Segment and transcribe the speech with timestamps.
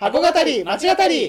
[0.00, 1.28] 箱語り町語り。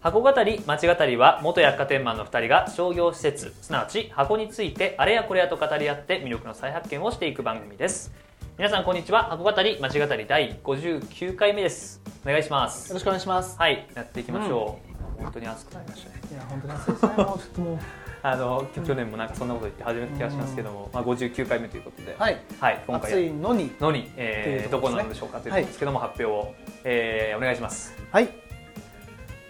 [0.00, 8.12] 箱語り町語りは元百貨店マンの2人が商業施設すなわち箱についてあれやこれやと語り合って魅力の再発見をしていく番組です。
[8.58, 9.24] 皆さんこんにちは。
[9.24, 12.00] 箱語り町語り第59回目です。
[12.24, 12.90] お願いします。
[12.90, 13.58] よろしくお願いします。
[13.58, 14.78] はいやっていきましょ
[15.18, 16.20] う、本当に暑くなりましたね。
[16.30, 17.08] いや本当に暑いですね。
[17.16, 17.78] もうちょっともう
[18.22, 22.38] あの去年もなんかそんなこと言って始めた気がしますけども、まあ、59回目ということで、はい。
[22.60, 23.72] はい、今回暑いのに。
[23.80, 26.54] のに、えーどこなのでしょうかということですけども、発表を、
[26.84, 27.94] えーお願いします。
[28.10, 28.28] はい。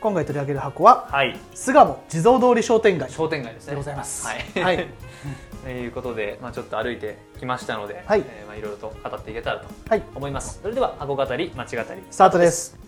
[0.00, 1.36] 今回取り上げる箱ははい。
[1.54, 3.70] 巣鴨地蔵通り商店街商店街ですね。
[3.72, 4.26] でございます。
[4.26, 4.86] はい、はい。
[5.64, 8.20] ということで、まあ、ちょっと歩いてきましたので、はい。
[8.20, 10.02] えーまあ、いろいろと語っていけたらとはい。
[10.14, 10.60] 思います。
[10.62, 11.88] それでは箱語り町語り。
[12.10, 12.78] スタートです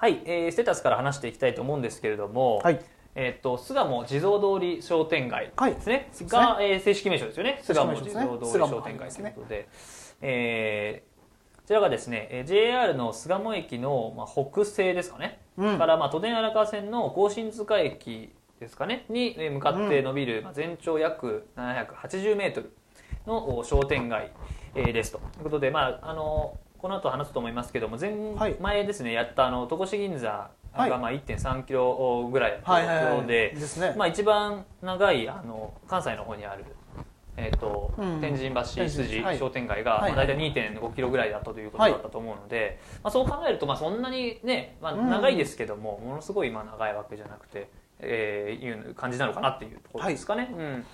[0.00, 2.80] はい、えーステータスから話していきたいと思うんですけれども、はい。
[3.14, 6.40] えっ、と巣鴨地蔵通り商店街はいですね、そうですね。
[6.40, 7.60] が、えー正式名称ですよね。
[7.62, 9.68] 巣鴨地蔵通り商店街ということで、
[10.22, 11.10] えー
[11.58, 15.76] こちらがですねえー JR の巣鴨駅の、まあ、北西ですかね、うん。
[15.76, 19.04] から、まあ、都電荒川線の甲信塚駅ですかね。
[19.10, 22.72] にえー向かって伸びる、まあ、全長約780メートル
[23.26, 24.32] のお商店街、
[24.74, 25.18] えーですと。
[25.18, 28.56] いうことで、まあ、あのこの後話すと思いますけども前、はい。
[28.60, 30.90] 前ですねやったあの戸越銀座はい。
[30.90, 33.56] がまあ1.3キロぐらいのはいはいはいところで、
[34.08, 36.64] 一番長いあの関西の方にある、
[37.36, 39.38] えーとうん天神橋筋はい。
[39.38, 45.10] 商店街が、はいまあ、大体2.5キロぐらいだったということだったと思うので、まあ、そう考えると、まあ、そんなにね、まあ、うん。
[45.10, 47.68] 長いですけども、ものすごいまあ長いわけじゃなくて。
[48.02, 50.86] えーいう感じなのかなっていうところですかね、うん。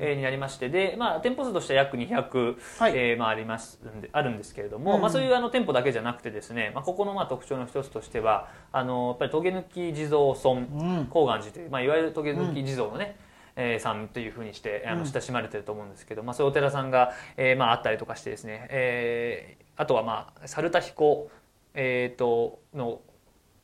[0.00, 0.68] えーになりまして。
[0.68, 2.92] で、まあ、店舗数としては約200、はい。
[2.96, 5.00] えーまあ、ありますんであるんですけれども、うん。
[5.00, 11.06] まあ、そういうあの店舗だけじゃなくてですね、まあ、ここのまあ特徴の一つとしてはあのやっぱり棘抜き地蔵村うん。
[11.10, 13.16] 高岩寺という、まあ、いわゆる棘抜き地蔵のね、
[13.56, 14.98] えーさんというふうにしてあうん。
[15.00, 21.30] の親しまれてると思うんですけど、まあ、そういうお寺さんが、えーまあ、あったりとかしてですね、えーあとは、まあ、猿田彦、
[21.72, 23.00] えー、との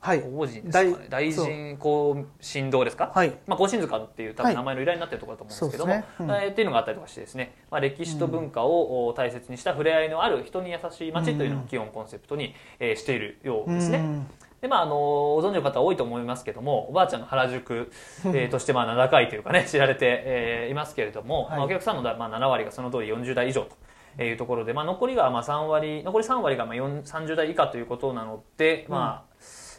[0.01, 0.23] はい。
[0.23, 1.07] 王神ですかね？
[1.11, 3.37] 大神高神堂ですか、はい。
[3.47, 4.55] まあ、甲信塚っていう多はい。
[4.55, 6.27] 分名前の由来になってるところだと思うんですけども、そうですね。
[6.27, 6.45] うん。
[6.45, 13.99] えーっていうのがあったりとかしてですね、まあ、歴史と文化をお大切にした触れ合いのある人に優しい街というのを基本コンセプトに、えーしているようですね。
[13.99, 14.27] うん。
[14.61, 17.93] でまあ、あのご存知の方多いと思いますけどもおばあちゃんの原宿、
[18.25, 21.57] えーとしてまあ名高いというかね知られて、えーいますけれども、はい。
[21.59, 23.69] まあ、お客さんのだ、まあ、7割がその通り40代以上
[24.17, 29.28] というところで、まあ、残りがまあ3割残り3割がまあ4 30代以下ということなので、まあ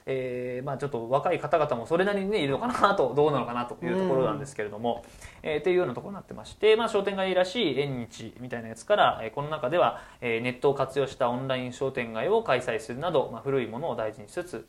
[0.05, 5.03] えーまあ、ちょっと若い方々もそれなりに、ね、いるのかなとどうなのかなというところなんですけれども、
[5.43, 14.65] えーっていうようなところになってまして、まあ、商店街らしい縁日みたいなやつから、えーこの中では、えーネットを活用したオンライン商店街を開催するなど、まあ、古いものを大事にしつつ、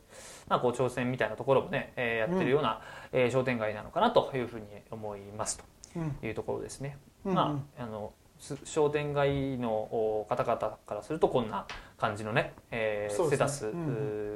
[0.49, 2.81] まあ、こう挑戦みたいなところもね、えーやってるような、
[3.11, 5.63] えー商店街なのかなというふうに思います
[5.95, 6.97] うんというところですね。
[7.25, 7.33] うん。
[7.33, 8.20] まあ、あのす
[8.63, 11.65] 商店街のお方々からするとこんな
[11.97, 13.35] 感じのね、えーね。
[13.35, 13.67] ータス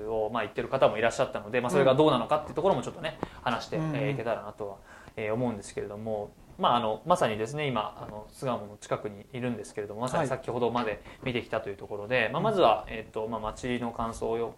[0.08, 4.78] を、まあ、言ってる方もいらっしゃったので、まあ、それがどうなのかっていうところもちょっとね話して、いけたらなとは、
[5.16, 14.56] えー思うんですけれども、まあ、あのまさにですね今あの巣鴨の近くにいるんですけれどもまさに先ほどまで見てきたというところで、まあ、まずは、えーとまあ、街の感想を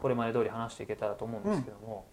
[0.00, 2.06] これまで通り話していけたらと思うんですけども、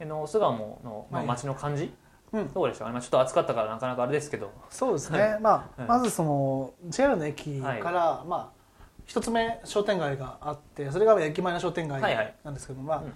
[0.00, 1.28] あの巣鴨の、まあ、はい。
[1.28, 1.92] 街の感じ、
[2.32, 2.52] うん。
[2.52, 4.50] どうでしたかね、まあ、ちょっと暑かったからなかなかあれですけど。
[4.70, 5.86] そうですね、まあ、うん。
[5.86, 8.62] まずその JR の駅から、まあ
[9.04, 12.34] 一つ目商店街があってそれが駅前の商店街はいはい。
[12.44, 13.12] なんですけど、まあ、うん。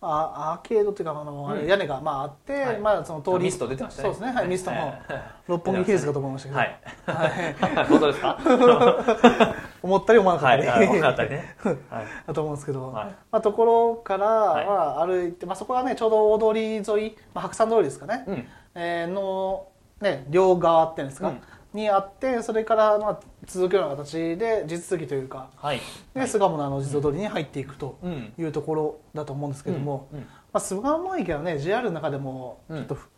[0.00, 1.66] あアーケードっていうかあの、うん。
[1.66, 2.78] 屋根がまああって、はい。
[2.78, 4.08] まあその通りミスト出てましたね。
[4.08, 4.32] そうですね。
[4.32, 5.02] はいミストもはい。
[5.48, 6.80] 六本木ヒルズかと思いましたけど、はい。
[7.06, 7.84] はい。
[7.88, 8.38] 本当ですか？
[9.82, 12.06] 思ったり思わなかったり、 はい。
[12.26, 13.06] だと思うんですけど、はい。
[13.30, 14.66] まあ、ところから、はい。
[14.66, 18.48] まあ、歩いて、まあ、そこがねちょうど大通り沿い、まあ、白山通りですかね、うん。
[18.74, 19.66] えーの、
[20.00, 21.40] ね、両側っていうんですか、うん。
[21.74, 25.48] にあってそれから、まあ、続くような形で地続きというか。
[25.56, 25.80] はい。
[26.14, 28.32] で巣鴨のあの地蔵通りに入っていくとうん。
[28.38, 30.20] いうところだと思うんですけども、うん。
[30.20, 32.78] まあ、巣鴨駅はね JR の中でもちうん。
[32.80, 33.08] ょっとふ、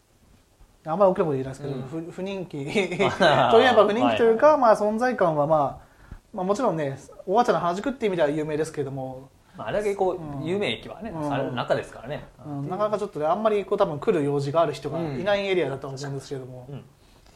[0.86, 1.82] あんまり大きなこと言えないですけど、うん。
[1.82, 2.64] 不不人気。
[2.64, 5.89] といえば不人気というか、はまあ、存在感は、まあ、
[6.32, 12.24] まあもちろんねおばあちゃんの原宿っていう意味では有名ですけれども、まあ、あれだけこうんう、有名駅はね、うんあれの中ですからね。
[12.46, 16.84] うんなかなかちょっとねあんまりこう多分来る用事がある人がいないエリアだとは思うんですけれども、うん。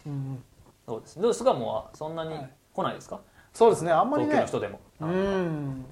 [0.07, 0.45] うん
[0.87, 1.21] そうです。
[1.21, 3.21] でも、巣鴨はそんなにはい来ないですか？
[3.53, 4.81] そうですねあんまり東京のね人でも。
[5.01, 5.87] うん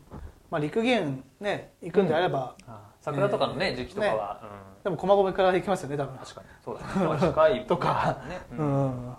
[0.50, 2.54] まあ陸源ね行くんであれば、
[3.00, 4.40] 桜とかのね、時期とかは。
[4.84, 6.18] でも駒込から行きますよね多分うん。
[6.18, 6.46] 確かに。
[6.64, 7.20] そうだね。
[7.20, 7.64] 近い。
[7.66, 8.40] とかね。
[8.52, 8.86] ううん。
[9.08, 9.16] ん、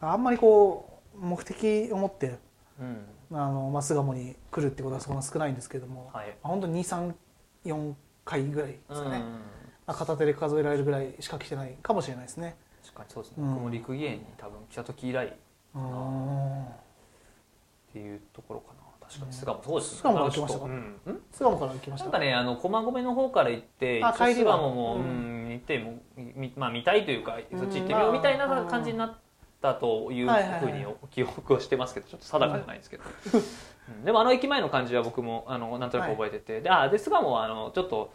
[0.00, 2.38] あんまりこう目的を持ってうん。
[2.80, 6.36] あの、まあ、巣鴨に来るってことはそんな少ないんですけども、はい。
[6.42, 7.94] 本当に234
[8.24, 9.40] 回ぐらいですかね、うん
[9.94, 12.56] 片手で数えられるぐらいしか来てないかもしれないですね。
[12.82, 15.30] 確かにそうですね、うん僕も陸芸に多分来た時以来っ
[15.76, 16.66] うん。
[17.92, 18.80] ていうところかな。
[19.08, 19.32] 確かに。
[19.32, 19.98] 巣鴨そうですね。
[19.98, 20.64] 巣鴨から来ましたか？
[20.64, 21.00] うんん。
[21.30, 22.04] 巣鴨から来ました？
[22.06, 24.56] なんかねあの駒込の方から行ってあ帰りは。
[24.56, 25.48] 巣鴨も、ううん。
[25.48, 29.14] ん、行ってもみまあ見たいというかうんそっち行ってみようみたいな感じになっ
[29.60, 30.60] たというはいはいはい。
[30.60, 33.04] ふうに記憶をしてますけどちょっと定かじゃないんですけど、
[33.88, 34.04] うん。
[34.04, 38.12] でもあの駅前の感じは僕もあのなんとなく覚えてて、であで巣鴨はあのちょっと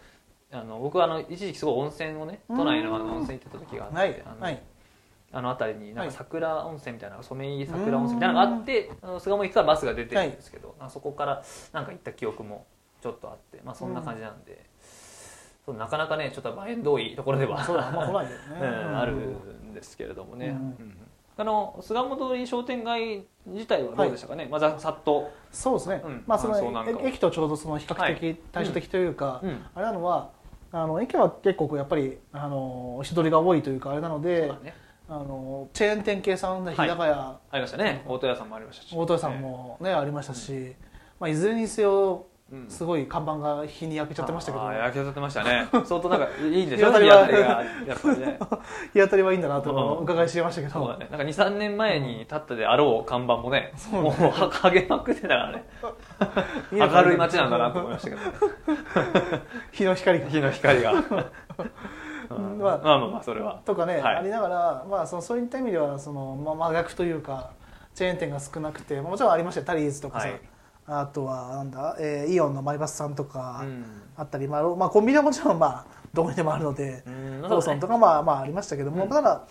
[0.52, 4.24] あの僕はあの一時期すごい温泉をね都内のあの温泉行ってた時があって、はい。
[4.26, 4.62] あのはい。
[5.34, 6.08] あの辺りになんはい。
[6.10, 12.66] か桜温泉みたいな染井桜温泉みたいなのがあってあの巣鴨駅からバスが出てるんですけど、あそこからなんか行った記憶も
[13.02, 14.66] ちょっとあって、まあ、そんな感じなんで、
[15.66, 17.80] そうなかなかねちょっと場合遠いところではそ うん。
[17.82, 20.56] あるんですけれどもね、うん。
[20.56, 20.98] うん
[21.38, 26.24] あの巣鴨通り商店街自体はどうでしたかね、まあざさっと、そうですね、うん。
[26.28, 28.16] まあその駅とちょうどその比較はい。
[28.16, 29.66] 的対照的というか、うん。
[29.74, 30.32] あれなのは
[30.72, 34.74] あの駅は結構やっぱりあの人通りが多いというかあれなのでだね。
[35.10, 38.04] あのチェーン店系さんで日高屋、ありましたね。
[38.08, 38.96] 大戸屋さんもありましたし。
[38.96, 40.76] 大戸屋さんもね、ありましたし、
[41.20, 42.31] まあ、いずれにせようん
[42.68, 45.70] すごい看板が日に焼けちゃってましたけど、あー焼けちゃってましたね。
[45.86, 47.16] 相当なんかいいんでしょ日当たりは
[47.88, 48.40] やっぱりね。
[48.94, 49.78] 日当たりはいいんだなとうん。
[49.78, 55.66] お伺いしてましたけど、そうだね、なんか23年前に立ったであろう看板もね、もうは励まくってたからね。
[56.74, 60.28] 明るい街なんだなと思いましたけど、ね、日の光が。
[60.28, 63.62] 日の光が、まあまあまあそれは。
[63.66, 64.16] とかね、はい。
[64.18, 67.52] ありながら、まあ、そのそういった意味ではその、まあ、真逆というか
[67.96, 69.68] チェーン店が少なくてもちろんありましたよ。
[69.68, 70.42] タリーズとかさ、はい
[70.88, 73.86] あとはなんだ、えーイオンのマイバスさんとかうん。
[74.18, 77.42] あったり、まあまあ、コンビニはもちろん、まあ、どこにでもあるので、うん。
[77.42, 79.10] ローソンとかまあまあありましたけども、うん。
[79.10, 79.48] ただやっ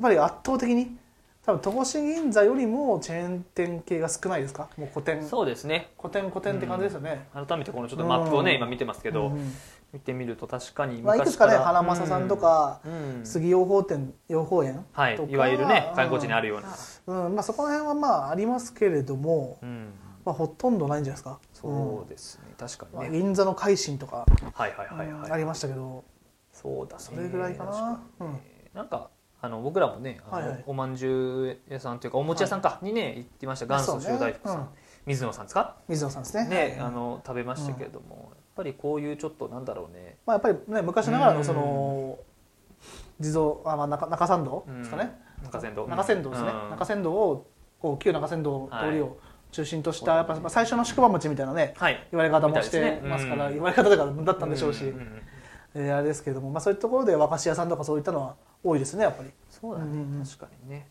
[0.00, 0.96] ぱり圧倒的に
[1.44, 4.68] 多分戸越銀座よりもチェーン店系が少ないですか？
[4.78, 5.90] もう古典そうですね。
[5.98, 8.56] 古典古典って感じですよね、改めてこのちょっとマップをね、うん。
[8.58, 9.52] 今見てますけど、うん
[9.92, 13.26] 見てみると確かにまあ、いくつかね花正さんとか、うんうん。
[13.26, 14.84] 杉養蜂店養蜂園。
[14.92, 15.16] はい。
[15.16, 17.34] とかいわゆるね観光地にあるような、うん。
[17.36, 19.92] まあ、そこら辺はまあありますけれども、うん、
[20.24, 21.38] まあ、ほとんどないんじゃないですか。
[21.52, 26.04] そうですね、確かうんまあにね、銀座の海進とか、はいはいはいはい、うんありましたけど。
[26.52, 27.02] そうだね。
[27.02, 27.72] それぐらいかな。
[28.18, 28.40] 確にうん。
[28.74, 29.10] なんか
[29.40, 30.64] あの僕らもねあの、はいはい。
[30.66, 33.66] おまんじゅう屋さんというかお餅屋さんか、にね行ってました。
[33.66, 34.06] 元祖そうね。
[34.06, 34.68] 修大福さん、うん。
[35.06, 35.76] 水野さんですか？
[35.88, 36.48] 水野さんですね。
[36.48, 40.16] ね、あの食べましたけれども、やっぱりこういうちょっとなんだろうね。
[40.24, 41.38] まあ、やっぱりね昔ながらうん。
[41.38, 42.18] のその
[43.20, 45.12] 地蔵あ、まあ、中中山道ですかね、
[45.42, 45.86] 中山道。
[45.86, 46.70] 中山道ですね、うん。
[46.70, 47.46] 中山道を
[47.80, 49.18] こう旧中山道通りはを
[49.54, 52.06] 中心とした、やっぱまあ最初の宿場町みたいなねはい。
[52.10, 53.54] 言われ方もしてますから、うん。
[53.54, 55.22] 言われ方というかだったんでしょうし、んんん
[55.76, 58.34] えーあれですけれども、まあ、そういうところで和菓子屋さんとかそういったのは
[58.64, 59.30] 多いですねやっぱり。
[59.48, 60.88] そうだね、うん確かにね。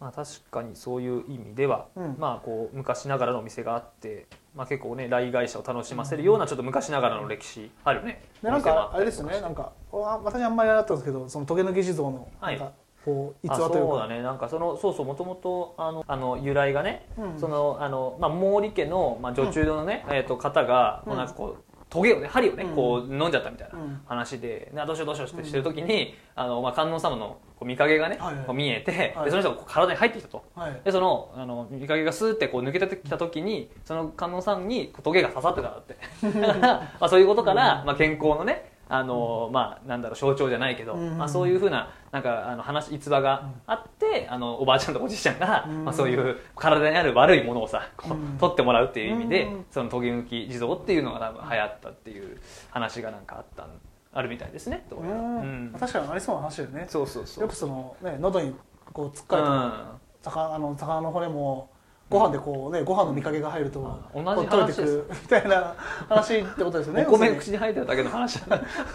[0.00, 2.16] まあ確かにそういう意味では、うん。
[2.18, 4.26] まあこう昔ながらのお店があって、
[4.56, 9.40] まあ、結構ね来街者を楽しませるようなちょっと昔ながらの歴史あるね、でなんかあれですね。
[9.40, 12.72] なんかわ私あんまりあれだったんですけどそのトゲ抜き地蔵のはないんか
[13.04, 13.90] こう逸あ話というか。
[13.90, 14.22] そうだね。
[14.22, 17.38] なんかそのそうそうもともとあのあの由来がね、うん。
[17.38, 21.08] そのあの、まあ、毛利家の、まあ、女中のね、えー、と方が、うん。
[21.10, 22.74] もうなんかこうトゲをね針をね、うん。
[22.74, 24.00] こう飲んじゃったみたいなうん。
[24.06, 28.44] 話で、などうしようどうしようってしてる時に、あのまあ、観音様のこう見影がね、はいはい。
[28.46, 29.24] こう見えて、はい。
[29.26, 30.44] でその人がこう体に入ってきたと。
[30.54, 30.80] はい。
[30.84, 35.96] でそのあの見影がスーってこう抜けてきた時にその観音さんにこうトゲが刺さってたって。
[36.40, 41.16] だから、まあ、そういうことから、まあ、健康のねあの、まあ、なんだろう象徴じゃないけど、うん。
[41.16, 45.84] まあ、そういうふうななんかあの話逸話があって、あのおばあちゃんとおじいちゃんが、うん。
[45.86, 48.36] まあ、そういう体にある悪いものをさこう、うん。
[48.38, 49.64] 取ってもらうっていう意味で、うん。
[49.70, 52.38] そのトゲ抜き地蔵っていうのが多分流行ったっていう
[52.70, 53.68] 話がなんかあったん
[54.12, 55.40] あるみたいですねどうん。
[55.40, 55.76] うん。
[55.80, 56.86] 確かにありそうな話だよね。
[56.86, 57.44] そうそうそう。
[57.44, 58.54] よくそのね喉に
[58.92, 60.00] こう突っかうれたん。
[60.22, 61.70] 魚あの魚の骨も
[62.12, 64.98] ご飯でこうねご飯の見かけが入るとあ同じ話です。
[64.98, 65.74] くみたいな
[66.08, 67.06] 話ってことですよね。
[67.08, 68.40] お米口に入ってるだけの話。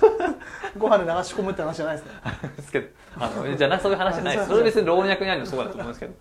[0.77, 2.11] ご飯で流し込むって話じゃないですね。
[2.57, 2.87] ですけど
[3.19, 4.49] あのじゃなそういう話じゃないです。
[4.49, 6.13] それ別に老若にあるのそうだと思うんですけど。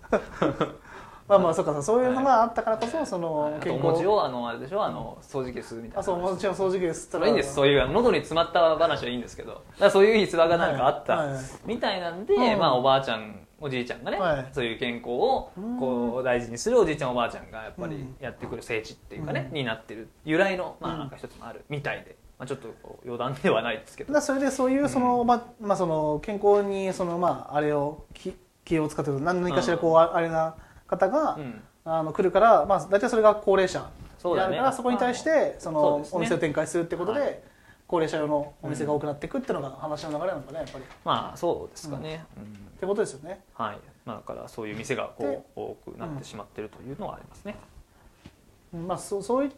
[1.27, 4.81] まあまあそうかそういうのがあったからこそそのあと健お餅康をあのあれでしょ？
[4.81, 7.09] あの掃除機するみたいなあそうもちろん掃除機です。
[7.11, 7.53] それいいんです。
[7.53, 9.61] そういう喉に詰まった話はいいんですけど。
[9.91, 11.27] そういう逸話がなんかあった、はい。
[11.33, 11.39] はい。
[11.65, 12.59] みたいなんで、うん。
[12.59, 14.47] まあ、おばあちゃんおじいちゃんがね、はい。
[14.51, 18.15] そういう健康をこう大事にするおじいちゃんおばあちゃんがやっぱりうん。
[18.19, 19.55] やってくる聖地っていうかね、うん。
[19.55, 20.99] になってる由来のまあうん。
[20.99, 22.69] なんか一つもあるみたいで、まあ、ちょっと
[23.03, 24.13] 余談ではないですけど。
[24.13, 30.55] だそれでそういうその、まあまあその健康にそのまああれを気気を使ってる何かしらこう、ああれな
[30.87, 31.61] 方が、うん。
[31.89, 37.39] あの来るからまあ大体それが高齢者そうだからそこに対してそのお店を展開するってことで、はい
[37.87, 40.83] 高齢者用のお店が多くなっていくっていうのが話の流れなのかねやっぱり。
[40.83, 42.53] っまあそうですかね、うん。
[42.79, 43.41] てことですよね。
[43.53, 47.55] はい、まあ、だからそういう店がこでう多くなってしまってるというのはありますね。
[48.73, 48.87] うん。
[48.87, 49.51] まあそうそういっ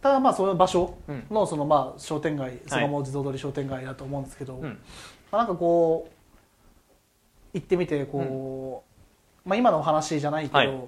[0.00, 1.26] ただまあその場所うん。
[1.30, 4.78] のそのまあ商店街巣鴨地蔵通り商店街だと思うんですけど、うん。
[5.32, 6.14] まあ、なんかこう
[7.54, 8.84] 行ってみてこ
[9.44, 10.68] う、まあ、今のお話じゃないけど、はい。
[10.68, 10.82] ま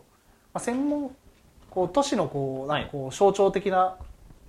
[0.55, 1.11] あ、専門
[1.69, 3.97] こう都市のこうなんかこう象徴的な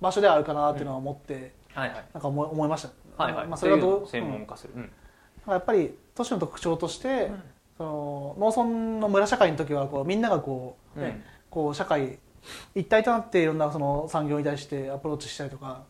[0.00, 2.04] 場所であるかなっていうのは思って、はいはい。
[2.12, 4.30] なんか思い思いました、はいはい、まあ、それはどう専うん。
[4.30, 4.90] 門化する、うん。
[5.46, 7.42] やっぱり都市の特徴として、うん。
[7.78, 11.22] その農村の村社会の時はこうみんながこう、ねうん。
[11.50, 12.18] こう社会
[12.74, 15.82] 一体となっていろんなその産業に対してアプローチしたりとか、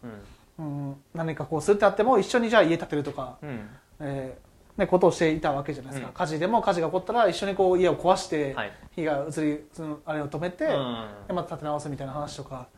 [0.58, 3.48] うん、何かこうするってなっても一緒にじゃあ家建てるとか、うん。
[3.48, 3.68] うん
[4.00, 6.14] えーね、ことをしていたわけじゃないですか、うん。
[6.14, 8.72] 火事でも火事が起こったら一緒にこう家を壊して、はい。
[8.94, 11.06] 火が移りそのあれを止めて、うん。
[11.28, 12.68] でまた建て直すみたいな話とか、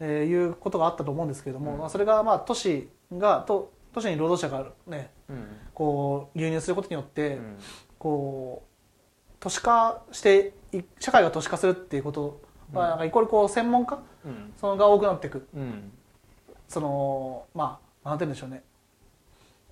[0.00, 1.78] えーいうことがあったと思うんですけれども、うん。
[1.78, 5.46] まあ、それがまあ都市がと都市に労働者がねうん。
[5.74, 7.58] こう流入することによって、うん。
[7.98, 12.40] こう都市化してい社会が都市化するっていうこと
[12.72, 14.52] は、なんかイコールこう専門家うん。
[14.56, 15.48] そのが多くなっていく。
[15.54, 15.92] うん。
[16.68, 18.62] そのまあなんて言うんでしょうね、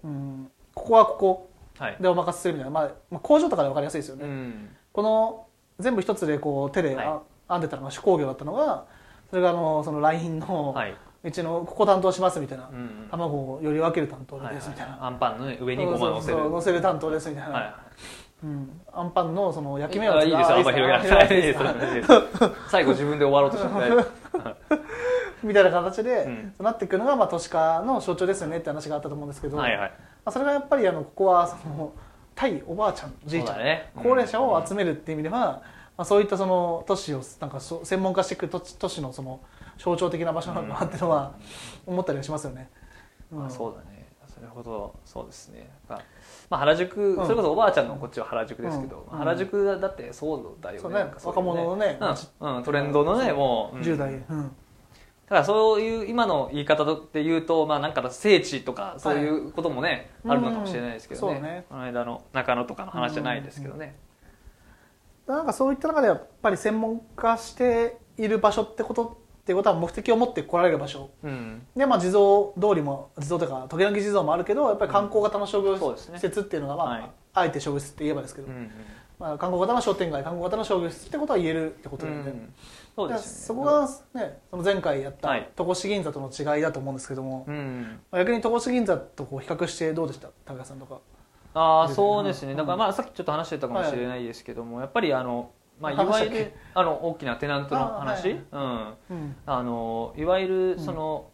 [0.02, 1.96] うん、ここはここはい。
[2.00, 4.70] でお任せするみたいな、まあ、まあ工場とかで分かりやすいですよね、うん。
[4.92, 5.46] この
[5.78, 8.86] 全部一つでこう手で編んでたのが手工業だったのが
[9.30, 10.96] それがあのその LINE の、はい。
[11.24, 16.34] うちのここ担当しますみたいな、うん卵をより分ける担当はいですみたいな、アンパンのね上にごま乗せる。
[16.34, 17.74] そうそうそう乗せる担当ですみたいな、はい
[18.44, 21.14] うん、アンパンのその焼き目をあいいですよ、あんま広げなくて。
[21.14, 21.58] はいいいです。
[22.68, 24.78] 最後自分で終わろうとしても大丈夫
[25.42, 26.52] みたいな形で、うん。
[26.56, 29.90] そうなっていくのが、まあ、都市化の象徴ですよねって話があったと思うんですけど、はいはい。
[29.90, 29.90] ま
[30.26, 31.92] あ、それがやっぱりあのここはその
[32.34, 33.90] 対おばあちゃんおじいちゃん、ね。
[33.96, 35.62] 高齢者を集めるっていう意味では、
[35.96, 39.40] まあ、そういったその都市をなんか専門化していく都市都市のその
[39.78, 41.34] 象徴的な場所なのかなっていうのは
[41.86, 42.70] 思ったりはしますよね。
[43.32, 43.38] うん。
[43.40, 44.06] まあそうだね。
[44.26, 45.70] それほど、そうですね。
[45.88, 46.02] まあ
[46.50, 47.24] まあ原宿、うん。
[47.24, 49.18] それこそおばあちゃんのこっちは原宿ですけど、うん。
[49.18, 50.80] 原宿だってそうだよね。
[50.80, 51.98] そうねなんかそういう若者のね
[52.40, 52.56] うん。
[52.56, 53.76] うん、トレンドのね、もう。
[53.76, 53.82] うん。
[53.82, 54.22] 10代、うん。
[54.28, 60.36] だからそういう今の言い方で言うと、まあなんか聖地とかそういうこともね、はい。
[60.36, 61.32] あるのかもしれないですけどね。
[61.34, 61.64] うんそうね。
[61.68, 63.96] この間の中野とかの話じゃないですけどね。
[65.26, 71.66] なんかそういった中でやっぱり専門化している場所ってことっていうことは目的を持って来られる場所うん。
[71.76, 78.70] で、まあ、地蔵通りも地蔵というか時々地蔵もあるけどやっぱり観光型の商業施設っていうのが、まあはいあえて商業施設って言えばですけど、うんうん。
[79.18, 82.54] まあ、観光型の商店街観光型の商業施設ってことは言えるってことなんで、うん
[82.96, 83.36] そうですよね。
[83.46, 88.00] そこが、ね、その前回やったはい戸越銀座との違いだと思うんですけども、うん。
[88.10, 90.28] まあ逆に戸越銀座とこう比較してどうでした？
[90.46, 91.00] 高橋さんとか
[91.58, 92.58] あそうですね、うん。
[92.58, 99.36] だからまあさっきちょっと話してたかもしれないですけども、やっぱりあの、まあ、いわゆるあの大きなテナントの話、あうん、うん。
[99.46, 101.30] あのいわゆるその、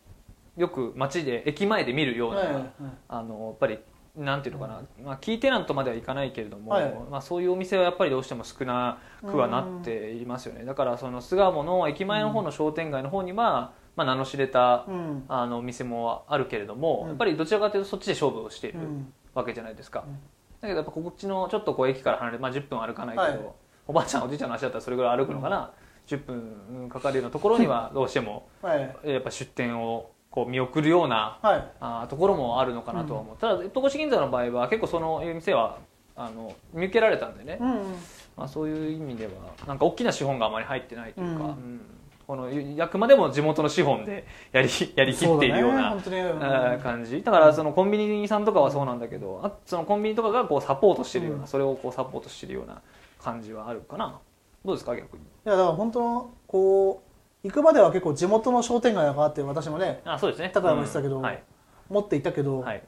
[0.56, 2.72] よく街で駅前で見るような、
[3.08, 3.80] あのやっぱり
[4.16, 6.94] なんていうのかな、まあ、キーテナントまではいかないけれども、はい。
[7.10, 10.64] まあ、そういうお店はやっぱりどうしても少なくはなっていますよね。
[10.64, 15.24] だからその巣鴨の駅前の方の商店街の方には、まあ、名の知れたうん。
[15.28, 17.08] あのお店もあるけれども、うん。
[17.08, 18.78] やっぱりどちらかというとそっちで勝負をしている。
[18.78, 20.14] うんわけじゃないですか、うん。
[20.14, 23.54] だけどやっぱこっちのちょっとこう駅から離れて、まあ、10分歩かないけど、はい。
[23.86, 25.72] おばあちゃんおじいちゃんの足だったらそれぐらい歩くのかな、
[26.06, 28.96] 10分かかるようなところにはどうしても はい。
[29.04, 31.64] やっぱ出店をこう見送るようなはい。
[31.80, 35.78] あーところもあるのかなとは思う、ただ戸越銀座の場合は結構その店は
[36.16, 37.94] あの見受けられたんでね、うん。
[38.36, 39.32] まあ、そういう意味では
[39.66, 41.48] なんか大きな資本があまり入ってないというか、うん。
[41.48, 41.80] うん
[42.26, 42.48] この
[42.78, 47.22] あくまでも地元の資本でやり やりきっているような感じ。
[47.22, 51.48] だからそのコンビニさんとかはそうなんだけど、あそのコンビニとかがこうサポートしてるような、うん。
[51.48, 52.80] それをこうサポートしてるような
[53.20, 54.18] 感じはあるかな。
[54.64, 55.22] どうですか逆に？
[55.22, 57.02] いやだから本当こ
[57.44, 60.50] う行くまでは結構地元の商店街だなって私もねあそうですね。
[60.54, 61.22] 高山も言ってたけどうん。
[61.22, 61.42] はい、
[61.88, 62.82] 持っていたけど、はい、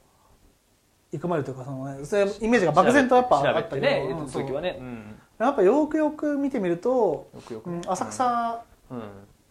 [1.12, 9.03] 行くまでというかその、ね、それイメージが漠然とやっぱあったけど、てね時はね、うん、やっぱよくよく見てみると、よくよく、うん浅草、うん、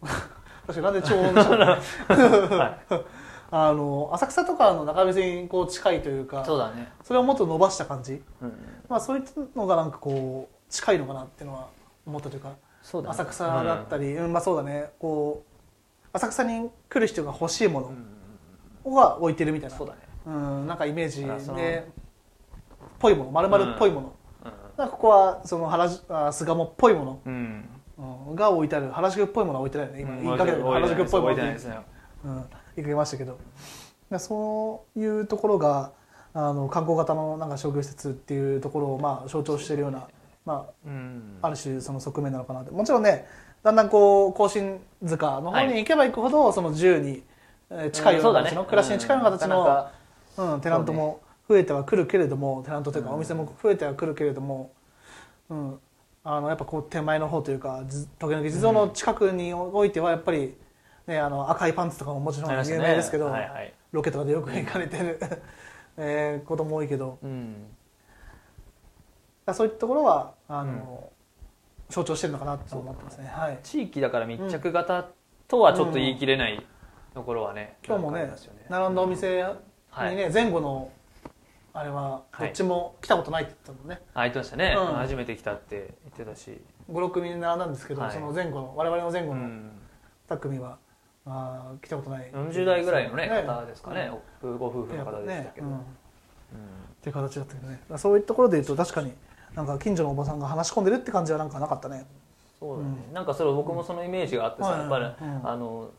[0.02, 0.18] 確
[0.66, 1.66] かになんで超音したの
[2.58, 3.04] はい。
[3.50, 8.52] あの浅草とかの中別にこう近いというかそうだね、それをもっと伸ばした感じ、うん、
[8.88, 11.68] まあ、そういったのがなんかこう近いのかなっていうのは
[12.04, 13.12] 思ったというかそうだね。
[13.12, 14.32] 浅草だったり、うん。
[14.32, 14.90] まあそうだね。
[14.98, 17.86] こう浅草に来る人が欲しいもうん。
[18.84, 19.76] うのんが置いてるみたいな。
[19.76, 21.24] そうだね、うん、なんかイメージ
[21.54, 21.86] で
[22.98, 24.50] ぽいもの丸々っぽいもの、うん。
[24.50, 25.88] だからここはその原
[26.32, 27.68] 巣鴨っぽいもうん、の、うん、
[28.34, 30.00] が置いてある原宿っぽいものは置いてないよね。
[30.02, 30.22] 今、うん。
[30.24, 31.32] 言いかけたけど原宿っぽいもの。
[31.32, 31.78] いてないですね。
[32.24, 32.42] うん、言
[32.78, 33.38] いかけましたけど。
[34.10, 35.92] でそういうところが
[36.34, 40.08] あの観光型のなんか商業施設っていうところをまあ象徴しているような、
[40.44, 41.38] まうん。
[41.42, 42.70] あ、ある種その側面なのかなって。
[42.70, 43.26] もちろんね
[43.62, 47.22] だんだんこう甲信塚の方に行けば行くほどその自由に
[47.70, 49.88] えー近いような形の、暮らしに近いような形の、
[50.36, 53.16] うん、テナントも増えてはくるけれどもテナントというかうん。
[53.16, 54.70] お店も増えてはくるけれども、
[55.48, 55.78] うん、
[56.24, 60.56] あのやっぱこう手前の方というかじ時々地蔵の近くにおいてはやっぱり
[61.06, 63.74] ね、あの赤いパンツとかももちろん有名ですけど、はいはい。
[63.92, 65.20] ロケとかでよく行かれてる、
[65.96, 67.18] えーことも多いけど。
[67.22, 67.66] うん。
[69.52, 71.10] そういったところはあの、
[71.90, 73.26] 象徴してるのかなと思ってますね。
[73.26, 75.08] はい、地域だから密着型
[75.46, 76.64] とはちょっと言い切れない
[77.12, 79.44] ところはね、今日もねなんかありますよ並んだお店にね、
[79.90, 80.32] はい。
[80.32, 80.90] 前後の
[81.76, 84.94] あれはどっちも来たことないって言ったもんね、あ言ってましたね、うん。
[84.94, 88.12] 初めて来たって言ってたし、56組並んだんですけど、はい。
[88.12, 89.72] その前後の我々の前後のうん、
[90.28, 90.78] 2組は、
[91.26, 92.30] あー来たことない。
[92.32, 93.42] 40代ぐらいのねね。
[93.42, 94.08] 方ですかね、
[94.40, 95.72] ご夫婦の方でしたけど、ねうん。
[95.72, 95.78] うん。
[95.78, 95.80] っ
[97.02, 99.12] ていう形だったけどねそういうところで言うと確かに
[99.54, 102.06] なんか近所のおばさんが話し込んでるって感じはなんかなかったね。
[102.60, 104.80] そうだね、なんかそれ僕もそのイメージがあってさ、はい。
[104.80, 105.48] やっぱり、うん。
[105.48, 105.90] あの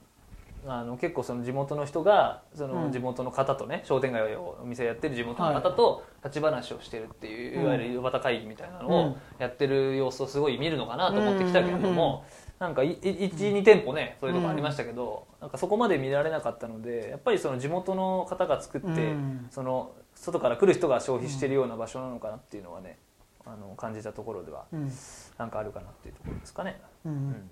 [0.67, 2.71] あの結構その地元の人がそうん。
[2.71, 7.63] の地元の方とね、商店街をお店やってる地元の方と立ち話をしてるっていう、うん。
[7.63, 9.15] いわゆる井端会議みたいなのをうん。
[9.39, 12.25] やってる様子をすごい見るのかなと思ってきたけれども、
[12.59, 19.47] なんか12店舗ねそういうとこありましたけど、なんかそこまで見られなかったのでやっぱりその地元の方が作って、うん。
[19.51, 22.97] その外から来る人が消費してるような場所なのかなっていうのはね
[23.45, 24.91] あの感じたところではうん、
[25.37, 26.81] なんかあるかなっていうところですかね。
[27.05, 27.11] うん。
[27.11, 27.49] うん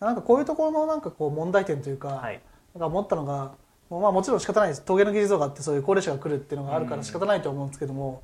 [0.00, 2.40] なんかこういうところのなんかこう問題点というか、はい。
[2.74, 3.52] なんか思ったのが
[3.90, 4.82] もうまあもちろん仕方ないです。
[4.82, 8.22] 峠の技術像があってそういう高齢者が来るっていうのがあるから仕方ないと思うんですけども、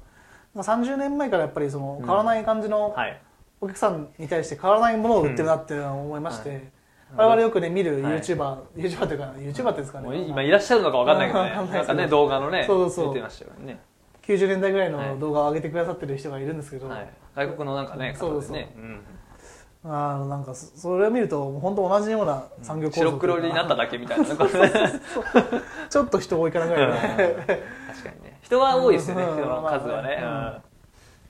[0.55, 3.21] なんか30年前からやっぱりその変わらない感じのはい。
[3.62, 6.57] お客さんに対して変わらないものを売ってるなっていうのは思いまして、うん。
[6.57, 6.73] はい
[7.17, 8.21] 我々よくね見るはい。
[8.21, 10.17] YouTuber、YouTuber というか YouTuber っていうんですかね。
[10.29, 11.50] 今いらっしゃるのかわかんないけどね。
[11.75, 12.91] なんかね動画のねそうそう。
[13.07, 13.81] そう出てましたよね、
[14.23, 15.09] 90年代ぐらいはい。
[15.09, 18.73] の動画を上げてくださってる人がいるんですけど、はい、外国のなんかねそうでね。
[18.77, 19.00] うん
[19.82, 24.26] あのなんかそそれを見ると本当同じような産業構造白黒になっただけみたいな。
[25.88, 27.37] ちょっと人多いかなぐらいね。
[27.88, 28.38] 確かにね。
[28.42, 29.38] 人は多いですよねうん。
[29.38, 30.62] 人の数はね、うん。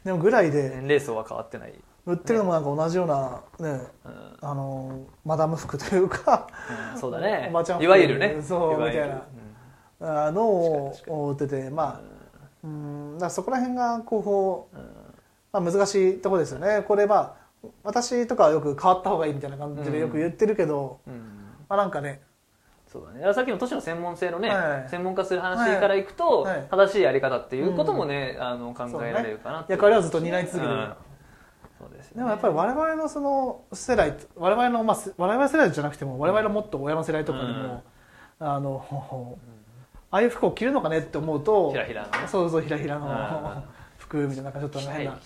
[0.04, 1.74] でもぐらいうんで年齢層は変わってない、
[2.06, 4.36] 売ってるのもなんか同じようなねうん。
[4.40, 6.48] あのマダム服というか。
[6.92, 6.98] うん。
[6.98, 7.46] そうだね。
[7.50, 7.84] おばちゃん服。
[7.84, 8.42] いわゆるね。
[8.42, 9.22] そうみたいな。
[10.26, 10.94] あのを
[11.30, 12.00] 売っててまあ
[12.64, 13.16] うん。
[13.16, 14.76] だそこら辺がこう、
[15.52, 16.82] まあ、難しいところですよね。
[16.88, 17.39] これまあ
[17.82, 21.14] 私とかはよく変わった方がいいみたいな感じでよく言ってるけど、うん。
[21.14, 21.20] うん
[21.68, 22.20] まあなんかね。
[22.88, 23.32] そうだね。
[23.32, 24.88] さっきの都市の専門性のね、はい。
[24.90, 26.58] 専門化する話からいくと、はい。
[26.58, 26.66] はい。
[26.68, 29.78] 正しいやり方っていうこともね、あの考えられるかなっていう。
[29.78, 30.94] 役割をずっと担い続けてる、うん。
[31.78, 32.16] そうですよね。
[32.16, 37.84] でもやっぱり我々のその世代我々の、まあ、せ我々世代じゃなくても我々のもっと親の世代とかでも、
[38.40, 39.38] あの
[40.10, 42.26] ああいう服を着るのかねって思うとひらひらのね。
[42.26, 43.62] そうそうひらひらのうん。
[43.98, 45.16] 服みたいななんかちょっと変な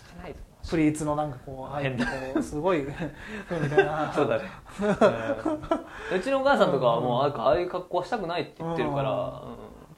[0.69, 4.13] プリーツのなんかこう入ってこうすごいみたいな。
[4.15, 4.45] そうだね、
[6.15, 9.17] うちのお母さんとかはもうあああいう格好はしたくないって言ってるから、うん。
[9.17, 9.31] うん。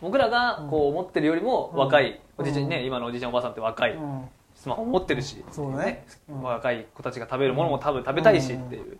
[0.01, 4.29] 僕らがこう思ってるよりも若い、おじいちゃんね今のおじいちゃんおばあさんって若い、うん。
[4.55, 6.43] スマホ持ってるしそうだねうん。
[6.43, 8.99] 若い子たちが食べるものも多分食べたいしっていう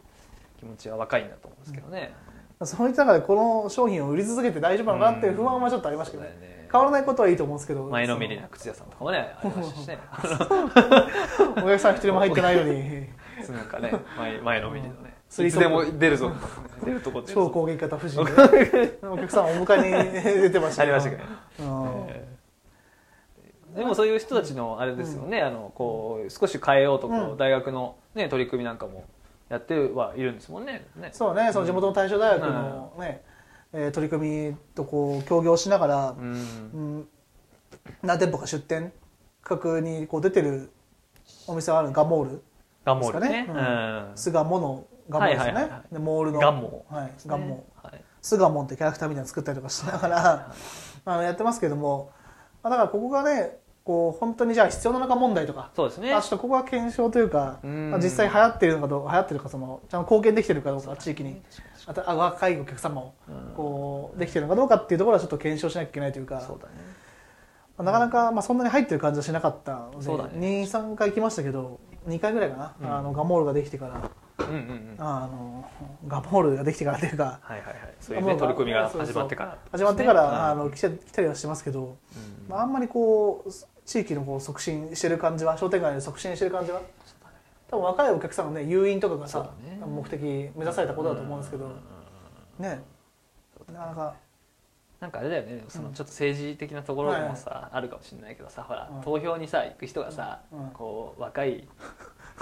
[0.59, 2.15] 気持ちは若いんだと思うんですけどね、
[2.63, 9.99] そういった中でこの商品を売り続けて大丈夫なのかなっていう不安はちょっとありましたけどね変わらないことはいいと思うんですけど前のめりな靴屋さんとかもねありましたしね。
[11.57, 13.09] お客さん一人も入ってないのに。
[13.51, 15.15] なんかね前前のめりのね。
[15.29, 16.33] スリートップいつでも出るぞ。
[16.85, 18.31] 出るとこで超攻撃型夫人で。
[19.03, 21.29] お客さんお迎えに出てましたありましたけどね。
[21.61, 21.65] う
[23.73, 23.77] ん。
[23.77, 27.37] でもそういう人たちのあれですよね、あのこう少し変えようとこう、うん。
[27.37, 29.05] 大学の、ね、取り組みなんかも
[29.49, 30.87] やってはいるんですもんね。
[30.97, 33.23] ねそうねその地元の大正大学のね、
[33.79, 36.33] えー取り組みとこう協業しながら、うん。
[36.33, 36.37] う
[36.99, 37.09] ん、
[38.03, 38.91] 何店舗か出店
[39.45, 40.71] 企画にこう出てる
[41.47, 42.43] お店はあるガモール
[43.01, 43.47] ですかね。
[43.49, 44.13] うん。
[44.15, 48.03] 巣鴨のガモールですよね、でモールのガンモはい、ガンモはい。
[48.23, 50.55] 巣鴨ってキャラクターみたいなの作ったりとかしながら
[51.05, 52.11] あのやってますけども、
[52.63, 55.71] まあ、だからここがねこう本当にじゃあ必要なのか問題とか。
[55.77, 56.11] そうですね。
[56.11, 57.93] まあ、ちょっとここは検証というか、うん。
[57.93, 61.41] まあ、実際流行っているのかどう流行ってるかそのちゃんと貢献できてるかどうか地域に。
[61.87, 63.15] あ若いお客様も
[63.57, 66.41] こうできてるのかどうかっていうところはちょっと検証しなきゃいけないというか。
[66.41, 66.73] そうだね。
[67.79, 70.33] まあなかなかまあそんなに入ってる感じはしなかったので、そうだね。
[70.65, 72.97] 23回来ましたけど2回ぐらいかな、うん。
[72.99, 74.01] あのガモールができてから。
[74.39, 74.95] うんうんうん。
[74.99, 75.65] あの
[76.09, 77.39] ガモールができてからというか。
[77.41, 77.77] はいはいはい。
[78.01, 79.59] そういうね取り組みが始まってから。
[79.71, 82.49] 始まってから、あの来て来たりはしてますけど、うん。
[82.49, 83.51] まあ、あんまりこう
[83.87, 86.83] 地域のこう促進してる感じは商店街で促進してる感じは？
[87.69, 89.81] 多分若いお客さんのね誘引とかがさ、ね。
[89.87, 91.69] 目的目指されたことだと思うんですけど、
[92.59, 92.83] ね。
[93.73, 94.15] なかなか。
[94.99, 95.65] なんかあれだよね。
[95.69, 99.03] そのちょっと政治的なところもさ、あるかもしれないけどさほら、うん。
[99.03, 100.71] 投票にさ行く人がさ、うん。
[100.71, 101.69] こう若い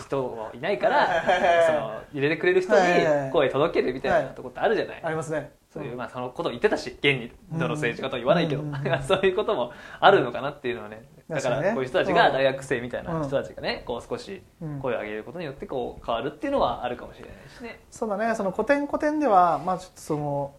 [0.00, 1.22] 人はいないから
[1.66, 5.52] その入れてくれる人に声届けるみたいなとこってあるじゃない、ありますね。
[5.72, 8.72] そういう、まあ、そのことを言ってたし現にどの政治家とは言わないけど、うん。
[9.02, 17.80] そういうこともあるのかなっていうのはねだからこういう人たちが大学生みたいな人たちがねこう少しうん声を上げることによってこう変わるっていうのはあるかもしれないしね。
[17.90, 20.54] そうだねその古典古典ではまあちょっとその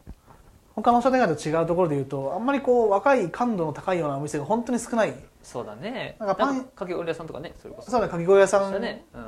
[0.75, 5.13] 他の商店街と違うところで言うとあんまりこう若い感度の高いようなお店が本当に少ない
[5.45, 6.15] そうだね。
[6.19, 7.91] なんかパンかかき氷屋さんとかね、それこそ。
[7.91, 9.06] そうだねかき氷屋さんね。
[9.13, 9.21] うん。